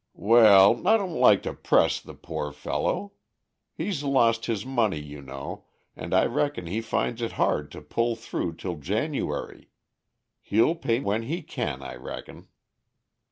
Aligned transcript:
"Well, 0.15 0.87
I 0.87 0.97
don't 0.97 1.13
like 1.19 1.43
to 1.43 1.53
press 1.53 1.99
the 1.99 2.15
poor 2.15 2.51
fellow. 2.51 3.11
He's 3.75 4.01
lost 4.01 4.47
his 4.47 4.65
money 4.65 4.99
you 4.99 5.21
know, 5.21 5.65
and 5.95 6.11
I 6.11 6.25
reckon 6.25 6.65
he 6.65 6.81
finds 6.81 7.21
it 7.21 7.33
hard 7.33 7.69
to 7.73 7.81
pull 7.83 8.15
through 8.15 8.55
till 8.55 8.77
January. 8.77 9.69
He'll 10.41 10.73
pay 10.73 11.01
when 11.01 11.21
he 11.21 11.43
can, 11.43 11.83
I 11.83 11.93
reckon." 11.97 12.47